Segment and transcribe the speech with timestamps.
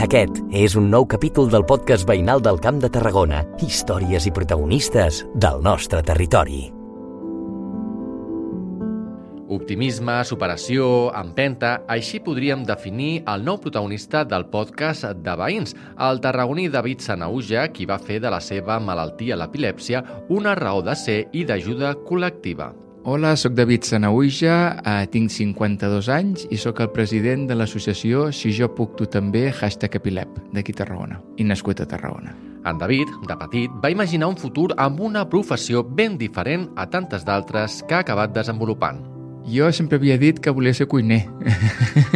[0.00, 5.18] Aquest és un nou capítol del podcast veïnal del Camp de Tarragona, històries i protagonistes
[5.36, 6.62] del nostre territori.
[9.52, 10.88] Optimisme, superació,
[11.20, 17.68] empenta, així podríem definir el nou protagonista del podcast de veïns, el tarragoní David Sanauja,
[17.68, 20.00] qui va fer de la seva malaltia, l'epilèpsia,
[20.32, 22.72] una raó de ser i d'ajuda col·lectiva.
[23.02, 28.52] Hola, sóc David Sanauja, eh, tinc 52 anys i sóc el president de l'associació Si
[28.52, 32.34] jo puc tu també, hashtag Epilep, d'aquí Tarragona, i nascut a Tarragona.
[32.68, 37.24] En David, de petit, va imaginar un futur amb una professió ben diferent a tantes
[37.24, 39.00] d'altres que ha acabat desenvolupant.
[39.48, 41.24] Jo sempre havia dit que volia ser cuiner,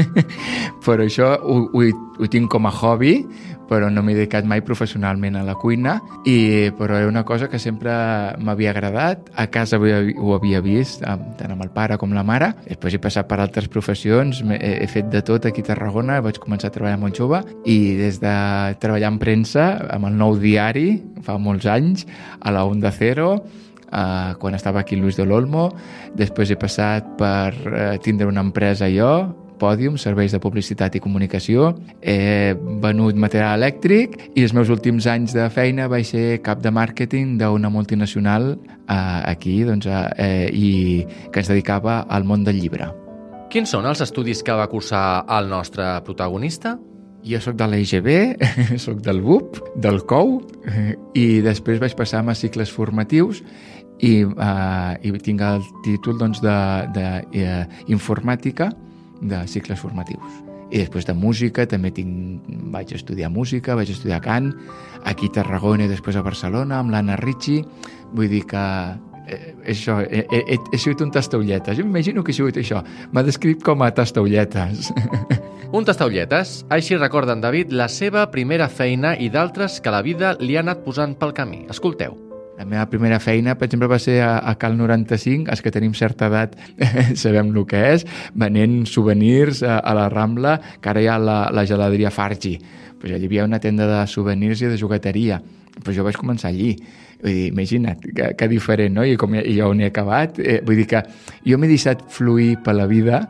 [0.84, 1.89] però això ho, ho,
[2.20, 3.25] ho tinc com a hobby,
[3.69, 5.97] però no m'he dedicat mai professionalment a la cuina,
[6.27, 7.93] i, però era una cosa que sempre
[8.39, 12.97] m'havia agradat, a casa ho, havia vist, tant amb el pare com la mare, després
[12.97, 16.71] he passat per altres professions, he, he fet de tot aquí a Tarragona, vaig començar
[16.71, 18.34] a treballar molt jove, i des de
[18.83, 20.89] treballar en premsa, amb el nou diari,
[21.25, 22.09] fa molts anys,
[22.41, 23.31] a la Onda Cero,
[23.95, 25.71] uh, quan estava aquí Luis de l'Olmo,
[26.17, 29.15] després he passat per uh, tindre una empresa jo,
[29.60, 35.34] Pòdium, serveis de publicitat i comunicació, he venut material elèctric i els meus últims anys
[35.36, 41.05] de feina vaig ser cap de màrqueting d'una multinacional uh, aquí doncs, uh, eh, i
[41.32, 42.91] que es dedicava al món del llibre.
[43.52, 46.78] Quins són els estudis que va cursar el nostre protagonista?
[47.25, 48.08] Jo sóc de l'EGB,
[48.84, 50.41] sóc del BUP, del COU,
[51.25, 53.42] i després vaig passar a cicles formatius
[54.02, 58.84] i, uh, i tinc el títol doncs, d'informàtica de, uh,
[59.25, 60.42] de cicles formatius.
[60.72, 62.44] I després de música, també tinc,
[62.75, 64.50] vaig estudiar música, vaig estudiar cant,
[65.05, 67.61] aquí a Tarragona i després a Barcelona, amb l'Anna Ricci.
[68.14, 68.64] Vull dir que
[69.28, 71.78] eh, això, he, he, he sigut un tastaulletes.
[71.78, 72.83] Jo m'imagino que he sigut això.
[73.12, 74.91] M'ha descrit com a tastaulletes.
[75.75, 80.36] Un tastaulletes, així recorda en David la seva primera feina i d'altres que la vida
[80.38, 81.65] li ha anat posant pel camí.
[81.72, 82.34] Escolteu.
[82.64, 85.92] La meva primera feina, per exemple, va ser a, a Cal 95, els que tenim
[85.92, 86.54] certa edat
[87.20, 88.06] sabem el que és,
[88.41, 92.54] venent souvenirs a, a la Rambla, que ara hi ha la, la geladeria Fargi.
[92.97, 95.42] Pues allà hi havia una tenda de souvenirs i de jugueteria.
[95.84, 96.70] Pues jo vaig començar allí.
[97.19, 99.04] Vull dir, imagina't, que, que diferent, no?
[99.04, 100.41] I com i on he acabat.
[100.41, 101.02] Eh, vull dir que
[101.44, 103.26] jo m'he deixat fluir per la vida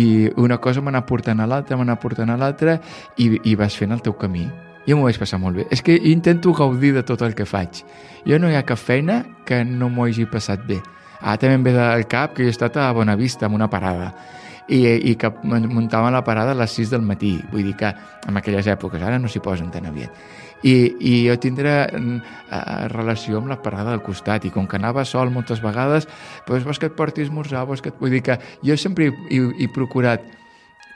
[0.00, 2.78] i una cosa m'ha anat portant a l'altra, m'ha anat portant a l'altra
[3.20, 4.46] i, i vas fent el teu camí
[4.88, 5.66] jo m'ho vaig passar molt bé.
[5.70, 7.82] És que intento gaudir de tot el que faig.
[8.24, 10.80] Jo no hi ha cap feina que no m'ho hagi passat bé.
[11.20, 14.12] Ara també em ve del cap que jo he estat a Bonavista, en una parada,
[14.68, 17.34] i, i que muntava la parada a les 6 del matí.
[17.52, 17.92] Vull dir que
[18.28, 20.14] en aquelles èpoques, ara no s'hi posen tan aviat.
[20.62, 22.18] I, i jo tindré uh,
[22.90, 26.08] relació amb la parada del costat i com que anava sol moltes vegades
[26.48, 28.00] doncs vols que et porti a esmorzar vols que et...
[28.00, 30.26] vull dir que jo sempre he, he, he procurat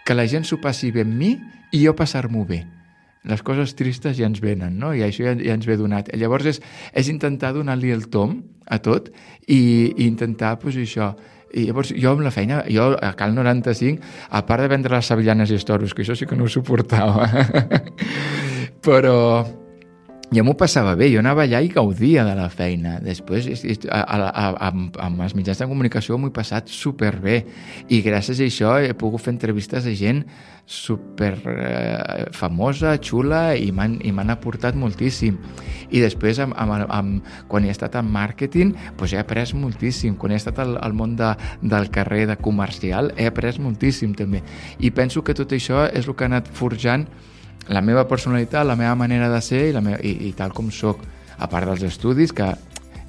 [0.03, 1.36] que la gent s'ho passi bé amb mi
[1.70, 2.64] i jo passar-m'ho bé
[3.28, 4.93] les coses tristes ja ens venen, no?
[4.94, 6.10] I això ja, ja ens ve donat.
[6.19, 6.62] Llavors és,
[6.93, 9.12] és intentar donar-li el tom a tot
[9.47, 11.12] i, i intentar, doncs, això,
[11.53, 15.10] i llavors jo amb la feina, jo a Cal 95, a part de vendre les
[15.12, 17.28] sevillanes i estoros, que això sí que no ho suportava,
[18.87, 19.19] però
[20.32, 22.97] jo m'ho passava bé, jo anava allà i gaudia de la feina.
[23.04, 23.48] Després,
[23.84, 27.43] a, a, a, amb, els mitjans de comunicació m'ho he passat superbé
[27.93, 30.22] i gràcies a això he pogut fer entrevistes a gent
[30.65, 35.37] super eh, famosa, xula i m'han aportat moltíssim.
[35.92, 40.16] I després, amb, amb, amb, quan he estat en màrqueting, doncs he après moltíssim.
[40.16, 44.41] Quan he estat al, al món de, del carrer de comercial, he après moltíssim també.
[44.81, 47.04] I penso que tot això és el que ha anat forjant
[47.69, 50.71] la meva personalitat, la meva manera de ser i, la meva, i, i tal com
[50.75, 51.03] sóc,
[51.39, 52.50] a part dels estudis que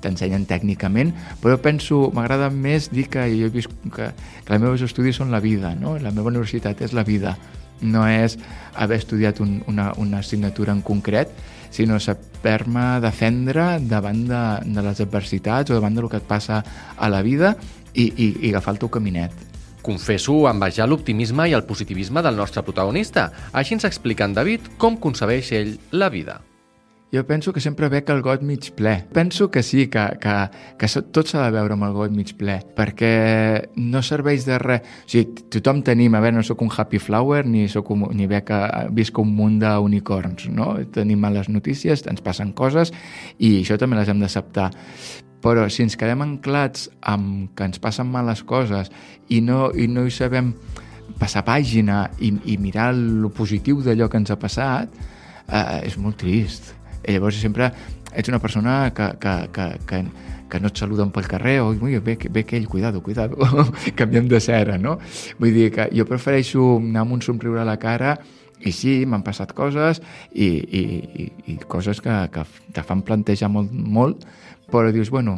[0.04, 4.10] t'ensenyen tècnicament, però penso, m'agrada més dir que jo he vist que,
[4.44, 5.96] que els meus estudis són la vida, no?
[6.02, 7.38] la meva universitat és la vida,
[7.84, 8.38] no és
[8.80, 11.32] haver estudiat un, una, una assignatura en concret,
[11.74, 14.44] sinó saber-me defendre davant de,
[14.76, 16.62] de les adversitats o davant del que et passa
[16.96, 17.56] a la vida
[17.94, 19.53] i, i, i agafar el teu caminet.
[19.84, 23.28] Confesso envejar l'optimisme i el positivisme del nostre protagonista.
[23.52, 26.40] Així ens explica en David com concebeix ell la vida.
[27.14, 28.96] Jo penso que sempre veig el got mig ple.
[29.14, 30.34] Penso que sí, que, que,
[30.82, 33.12] que tot s'ha de veure amb el got mig ple, perquè
[33.78, 34.82] no serveix de res.
[35.06, 38.26] O sigui, tothom tenim, a veure, no sóc un happy flower, ni, soc un, ni
[38.26, 38.60] veig que
[38.98, 40.72] visc un munt d'unicorns, no?
[40.98, 42.90] Tenim males notícies, ens passen coses,
[43.38, 44.72] i això també les hem d'acceptar.
[45.46, 48.90] Però si ens quedem anclats amb que ens passen males coses
[49.30, 50.56] i no, i no hi sabem
[51.22, 55.04] passar pàgina i, i mirar el positiu d'allò que ens ha passat,
[55.46, 56.80] eh, és molt trist.
[57.04, 57.72] I llavors sempre
[58.14, 60.04] ets una persona que, que, que, que,
[60.50, 63.38] que no et saluden pel carrer o ui, ve, ve aquell, cuidado, cuidado,
[64.00, 65.00] canviem de cera, no?
[65.40, 68.18] Vull dir que jo prefereixo anar amb un somriure a la cara
[68.64, 70.00] I sí, m'han passat coses
[70.32, 70.82] i, i,
[71.24, 74.24] i, i coses que, que te fan plantejar molt, molt,
[74.72, 75.36] però dius, bueno,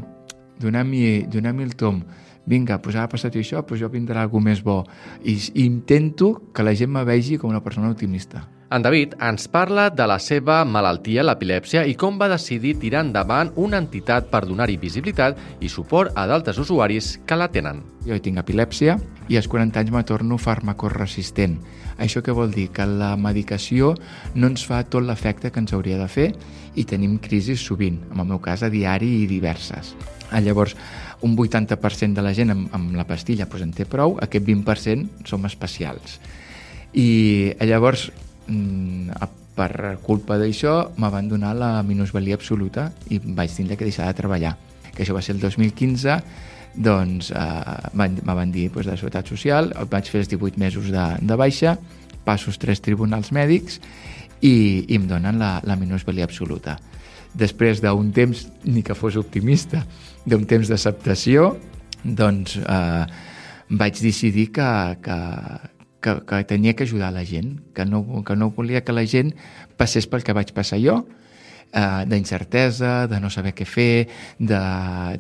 [0.62, 2.04] donem-hi donem el tom,
[2.46, 4.84] vinga, pues ha passat això, pues jo vindrà alguna més bo.
[5.26, 8.46] I intento que la gent me vegi com una persona optimista.
[8.74, 13.52] En David ens parla de la seva malaltia, l'epilèpsia, i com va decidir tirar endavant
[13.62, 17.84] una entitat per donar-hi visibilitat i suport a d'altres usuaris que la tenen.
[18.08, 18.98] Jo tinc epilèpsia
[19.30, 21.60] i als 40 anys me torno farmacoresistent.
[22.02, 22.72] Això què vol dir?
[22.74, 23.94] Que la medicació
[24.34, 26.32] no ens fa tot l'efecte que ens hauria de fer
[26.74, 29.94] i tenim crisis sovint, en el meu cas a diari i diverses.
[30.32, 30.74] Ah, llavors,
[31.22, 35.30] un 80% de la gent amb, amb la pastilla doncs, en té prou, aquest 20%
[35.30, 36.18] som especials.
[36.96, 38.35] I llavors Mm,
[39.56, 44.18] per culpa d'això me van donar la minusvalia absoluta i vaig tindre que deixar de
[44.18, 44.56] treballar
[44.96, 46.20] que això va ser el 2015
[46.76, 51.06] doncs eh, me van dir doncs, de Seguretat Social, vaig fer els 18 mesos de,
[51.22, 51.78] de baixa,
[52.28, 53.80] passo els tres tribunals mèdics
[54.42, 56.78] i, i em donen la, la minusvalia absoluta.
[57.36, 59.84] Després d'un temps, ni que fos optimista,
[60.26, 61.54] d'un temps d'acceptació,
[62.04, 63.06] doncs eh,
[63.72, 64.70] vaig decidir que,
[65.04, 65.20] que,
[66.06, 69.34] que, que tenia que ajudar la gent, que no, que no volia que la gent
[69.80, 71.02] passés pel que vaig passar jo,
[71.74, 74.08] eh, d'incertesa, de no saber què fer,
[74.40, 74.62] de,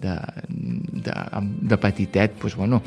[0.01, 0.15] de,
[1.07, 1.17] de,
[1.73, 2.81] de petitet, doncs, bueno,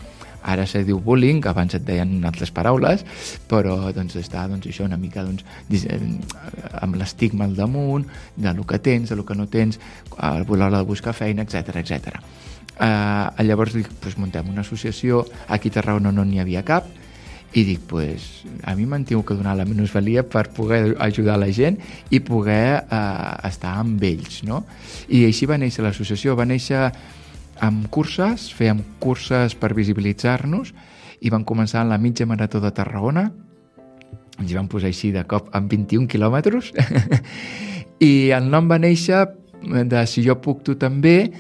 [0.49, 3.05] ara se diu bullying, abans et deien altres paraules,
[3.50, 5.44] però doncs, està doncs, això una mica doncs,
[5.75, 5.99] eh,
[6.81, 8.06] amb l'estigma al damunt,
[8.37, 9.81] de lo que tens, de lo que no tens,
[10.17, 12.23] a l'hora de buscar feina, etc etc.
[12.79, 16.87] Eh, llavors dic, doncs, muntem una associació, aquí a Tarragona no n'hi havia cap,
[17.56, 21.49] i dic, pues, a mi m'han tingut que donar la minusvalia per poder ajudar la
[21.49, 21.79] gent
[22.11, 24.65] i poder eh, estar amb ells, no?
[25.09, 26.91] I així va néixer l'associació, va néixer
[27.65, 30.75] amb curses, fèiem curses per visibilitzar-nos
[31.25, 33.31] i van començar en la mitja marató de Tarragona,
[34.39, 36.71] ens hi van posar així de cop amb 21 quilòmetres.
[38.09, 39.25] I el nom va néixer
[39.59, 41.33] de Si jo puc, tu també,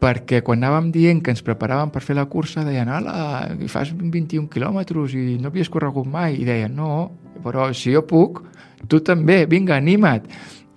[0.00, 4.48] perquè quan anàvem dient que ens preparàvem per fer la cursa deien, ala, fas 21
[4.52, 7.10] quilòmetres i no havies corregut mai i deien, no,
[7.44, 8.40] però si jo puc
[8.88, 10.24] tu també, vinga, anima't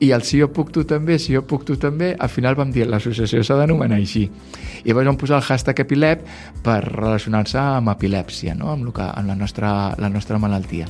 [0.03, 2.73] i el si jo puc tu també, si jo puc tu també al final vam
[2.75, 6.27] dir, l'associació s'ha d'anomenar així i llavors vam posar el hashtag epilep
[6.65, 8.73] per relacionar-se amb epilèpsia no?
[8.73, 10.89] amb, que, amb la, nostra, la nostra malaltia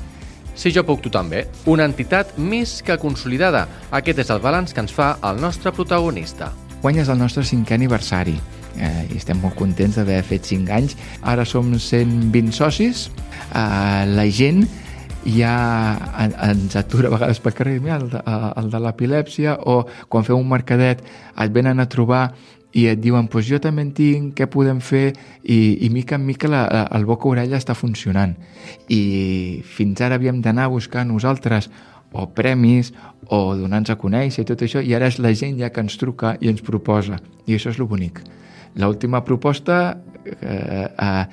[0.56, 1.48] si jo puc, tu també.
[1.66, 3.64] Una entitat més que consolidada.
[3.90, 6.52] Aquest és el balanç que ens fa el nostre protagonista.
[6.84, 8.34] Guany és el nostre cinquè aniversari
[8.76, 10.98] eh, i estem molt contents d'haver fet 5 anys.
[11.24, 13.06] Ara som 120 socis.
[13.56, 14.66] Eh, la gent
[15.24, 15.54] ja
[16.20, 20.50] ens atura a vegades pel carrer, mira, el de, de l'epilèpsia, o quan feu un
[20.52, 22.26] mercadet et venen a trobar
[22.76, 25.14] i et diuen, pues jo també en tinc, què podem fer?
[25.46, 28.36] I, i mica en mica la, el boca-orella està funcionant.
[28.92, 31.70] I fins ara havíem d'anar a buscar nosaltres
[32.14, 32.94] o premis
[33.28, 35.98] o donar-nos a conèixer i tot això, i ara és la gent ja que ens
[36.00, 38.22] truca i ens proposa, i això és lo bonic.
[38.80, 41.24] L'última proposta eh, eh,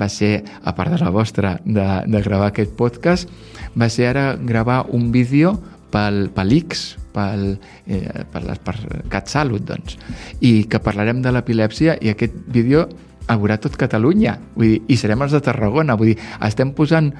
[0.00, 3.30] va ser, a part de la vostra, de, de gravar aquest podcast,
[3.76, 5.54] va ser ara gravar un vídeo
[5.90, 8.76] pel, pel X, pel, eh, per, les, per
[9.10, 9.98] CatSalut, doncs,
[10.40, 12.86] i que parlarem de l'epilèpsia i aquest vídeo
[13.30, 17.12] el veurà tot Catalunya, vull dir, i serem els de Tarragona, vull dir, estem posant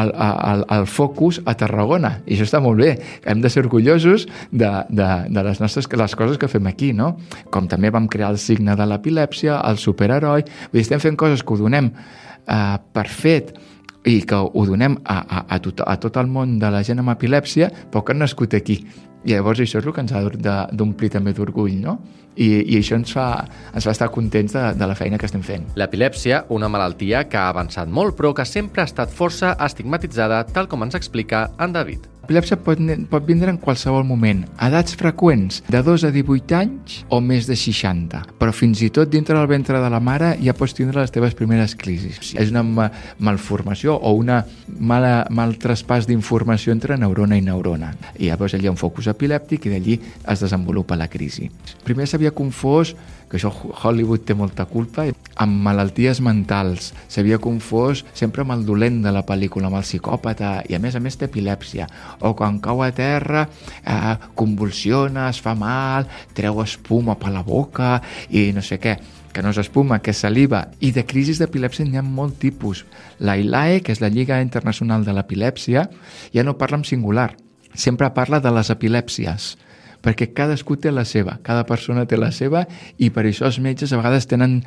[0.00, 2.94] el, el, el focus a Tarragona i això està molt bé,
[3.26, 7.14] hem de ser orgullosos de, de, de les nostres les coses que fem aquí, no?
[7.54, 11.44] Com també vam crear el signe de l'epilèpsia, el superheroi, vull dir, estem fent coses
[11.44, 13.54] que ho donem eh, per fet
[14.04, 17.00] i que ho donem a, a, a, tot, a tot el món de la gent
[17.00, 18.82] amb epilèpsia, però que han nascut aquí.
[19.24, 20.22] Llavors això és el que ens ha
[20.72, 21.98] d'omplir també d'orgull, no?
[22.34, 23.28] I, i això ens fa,
[23.72, 25.68] ens fa estar contents de, de la feina que estem fent.
[25.78, 30.68] L'epilèpsia, una malaltia que ha avançat molt però que sempre ha estat força estigmatitzada, tal
[30.68, 32.13] com ens explica en David.
[32.24, 32.78] L'epilèpsia pot,
[33.12, 37.52] pot vindre en qualsevol moment, edats freqüents, de 2 a 18 anys o més de
[37.52, 38.22] 60.
[38.40, 41.36] Però fins i tot dintre del ventre de la mare ja pots tindre les teves
[41.36, 42.32] primeres crisis.
[42.40, 42.86] És una ma
[43.20, 44.38] malformació o una
[44.80, 47.92] mala, mal traspàs d'informació entre neurona i neurona.
[48.16, 51.50] I llavors allà hi ha un focus epilèptic i d'allí es desenvolupa la crisi.
[51.84, 52.94] Primer s'havia confós
[53.34, 55.08] que això Hollywood té molta culpa,
[55.42, 56.92] amb malalties mentals.
[57.10, 60.94] S'havia confós sempre amb el dolent de la pel·lícula, amb el psicòpata, i a més
[60.94, 61.88] a més té epilèpsia.
[62.22, 63.48] O quan cau a terra,
[63.82, 68.00] eh, convulsiona, es fa mal, treu espuma per la boca
[68.30, 68.94] i no sé què
[69.34, 72.84] que no és espuma, que és saliva, i de crisis d'epilèpsia n'hi ha molt tipus.
[73.18, 75.88] La ILAE, que és la Lliga Internacional de l'Epilèpsia,
[76.30, 77.32] ja no parla en singular,
[77.74, 79.56] sempre parla de les epilèpsies
[80.04, 82.66] perquè cadascú té la seva, cada persona té la seva
[83.00, 84.60] i per això els metges a vegades tenen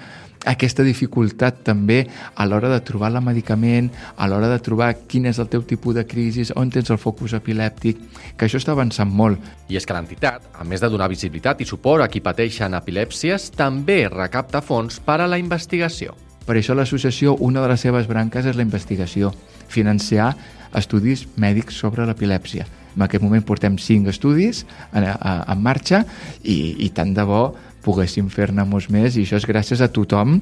[0.50, 2.04] aquesta dificultat també
[2.36, 5.96] a l'hora de trobar el medicament, a l'hora de trobar quin és el teu tipus
[5.98, 8.00] de crisi, on tens el focus epilèptic,
[8.38, 9.42] que això està avançant molt.
[9.70, 13.52] I és que l'entitat, a més de donar visibilitat i suport a qui pateixen epilèpsies,
[13.58, 16.16] també recapta fons per a la investigació.
[16.48, 19.34] Per això l'associació, una de les seves branques és la investigació,
[19.68, 20.32] financiar
[20.78, 22.68] estudis mèdics sobre l'epilèpsia.
[22.98, 26.04] En aquest moment portem cinc estudis en, en marxa
[26.44, 27.44] i, i tant de bo
[27.88, 30.40] poguéssim fer-ne molts més i això és gràcies a tothom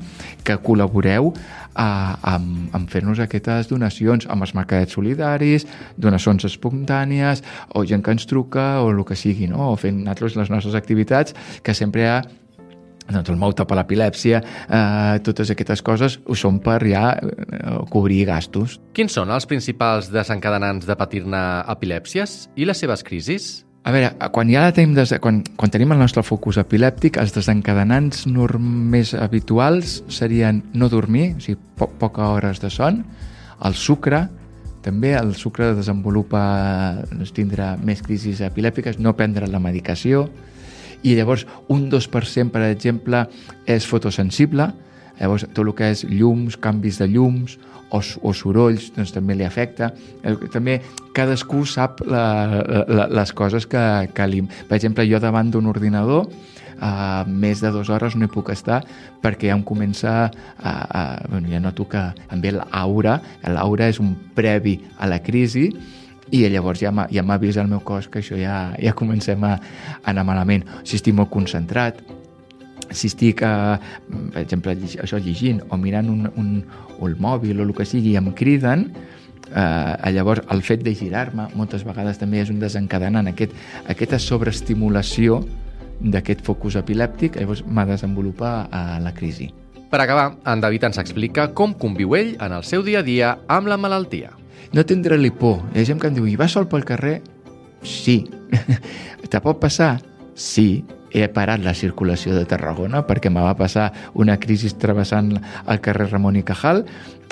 [0.47, 1.29] que col·laboreu
[1.75, 1.89] a,
[2.33, 5.67] amb, amb fer-nos aquestes donacions amb els mercadets solidaris,
[5.99, 7.43] donacions espontànies
[7.75, 9.73] o gent que ens truca o el que sigui, no?
[9.73, 12.17] o fent nosaltres les nostres activitats que sempre hi ha
[13.11, 18.23] doncs el moute per l'epilèpsia, eh, totes aquestes coses ho són per ja eh, cobrir
[18.29, 18.79] gastos.
[18.97, 21.43] Quins són els principals desencadenants de patir-ne
[21.75, 23.65] epilèpsies i les seves crisis?
[23.85, 25.11] A veure, quan, ja tenim des...
[25.21, 31.43] quan, quan tenim el nostre focus epilèptic, els desencadenants més habituals serien no dormir, o
[31.43, 33.03] sigui, po poca hores de son,
[33.61, 34.23] el sucre,
[34.85, 36.41] també el sucre desenvolupa
[37.11, 40.25] doncs, tindre més crisis epilèptiques, no prendre la medicació,
[41.03, 43.25] i llavors un 2%, per exemple,
[43.65, 44.71] és fotosensible,
[45.19, 47.57] llavors tot el que és llums, canvis de llums
[47.89, 49.91] o, o sorolls doncs, també li afecta.
[50.53, 50.79] També
[51.15, 52.25] cadascú sap la,
[52.87, 53.85] la, les coses que,
[54.15, 54.43] que li...
[54.67, 56.27] Per exemple, jo davant d'un ordinador
[56.81, 58.81] uh, més de dues hores no hi puc estar
[59.23, 64.01] perquè ja em comença a, a, bueno, ja noto que em ve l'aura l'aura és
[64.03, 65.69] un previ a la crisi
[66.31, 66.91] i llavors ja
[67.39, 70.65] vist el meu cos que això ja, ja comencem a, a anar malament.
[70.83, 72.01] Si estic molt concentrat,
[72.91, 73.77] si estic, eh,
[74.33, 76.63] per exemple, això llegint o mirant un, un,
[76.99, 78.89] un mòbil o el que sigui i em criden,
[79.51, 83.53] eh, llavors el fet de girar-me moltes vegades també és un desencadenant aquest,
[83.89, 85.43] aquesta sobreestimulació
[86.01, 89.51] d'aquest focus epilèptic llavors m'ha desenvolupar a la crisi.
[89.89, 93.37] Per acabar, en David ens explica com conviu ell en el seu dia a dia
[93.47, 94.33] amb la malaltia.
[94.73, 95.61] No tindre-li por.
[95.73, 97.19] Hi ha gent que em diu, i vas sol pel carrer?
[97.85, 98.23] Sí.
[99.31, 99.97] Te pot passar?
[100.35, 100.83] Sí
[101.15, 103.85] he parat la circulació de Tarragona perquè me va passar
[104.19, 105.31] una crisi travessant
[105.71, 106.83] el carrer Ramon i Cajal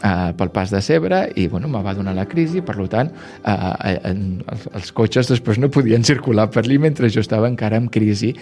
[0.02, 3.54] eh, pel pas de Cebre i bueno, me va donar la crisi, per tant eh,
[3.54, 7.90] eh, els, els cotxes després no podien circular per allà mentre jo estava encara en
[7.94, 8.34] crisi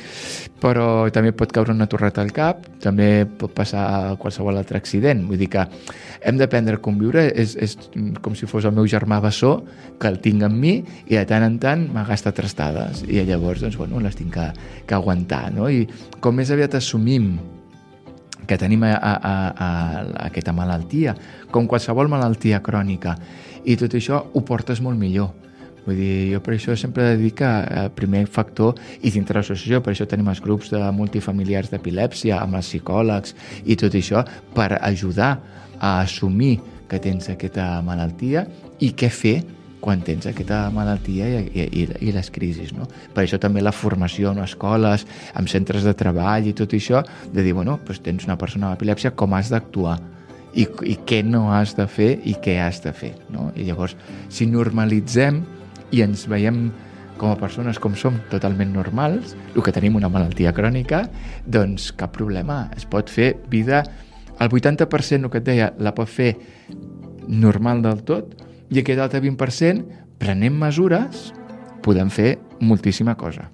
[0.62, 5.40] però també pot caure una torreta al cap també pot passar qualsevol altre accident vull
[5.42, 5.66] dir que
[6.22, 7.78] hem d'aprendre a conviure és, és
[8.22, 9.58] com si fos el meu germà bessó
[10.00, 10.78] que el tinc amb mi
[11.08, 14.52] i de tant en tant m'agasta trastades i llavors doncs, bueno, les tinc que,
[14.88, 15.70] que aguantar no?
[15.70, 15.88] I
[16.22, 17.34] com més aviat assumim
[18.52, 21.16] que tenim a, a, a, a aquesta malaltia,
[21.56, 23.16] com qualsevol malaltia crònica,
[23.64, 25.32] i tot això ho portes molt millor.
[25.86, 29.96] Vull dir, jo per això sempre dir que el primer factor, i dintre l'associació, per
[29.96, 35.32] això tenim els grups de multifamiliars d'epilèpsia, amb els psicòlegs i tot això, per ajudar
[35.80, 36.58] a assumir
[36.92, 38.44] que tens aquesta malaltia
[38.84, 39.38] i què fer
[39.82, 42.72] quan tens aquesta malaltia i, i, i, les crisis.
[42.78, 42.88] No?
[43.16, 47.02] Per això també la formació en escoles, en centres de treball i tot això,
[47.34, 49.98] de dir, bueno, doncs tens una persona amb epilèpsia, com has d'actuar?
[50.52, 53.14] I, i què no has de fer i què has de fer.
[53.32, 53.50] No?
[53.56, 53.96] I llavors,
[54.30, 55.42] si normalitzem
[55.96, 56.66] i ens veiem
[57.22, 61.06] com a persones com som totalment normals, el que tenim una malaltia crònica,
[61.46, 62.66] doncs cap problema.
[62.78, 63.84] Es pot fer vida...
[64.42, 66.32] El 80% el que et deia la pot fer
[67.30, 68.32] normal del tot,
[68.72, 69.84] i aquest altre 20%,
[70.22, 71.30] prenem mesures,
[71.84, 73.50] podem fer moltíssima cosa.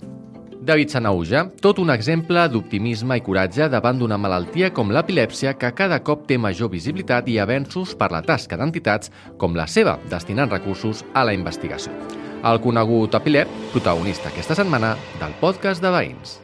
[0.68, 6.02] David Sanauja, tot un exemple d'optimisme i coratge davant d'una malaltia com l'epilèpsia que cada
[6.04, 11.06] cop té major visibilitat i avenços per la tasca d'entitats com la seva, destinant recursos
[11.16, 11.96] a la investigació.
[12.44, 16.42] El conegut Epilep, protagonista aquesta setmana del podcast de Veïns.